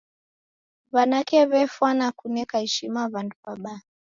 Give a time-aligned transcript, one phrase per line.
[0.93, 3.81] W'anake w'efwana kuneka ishima w'andu w'abaa.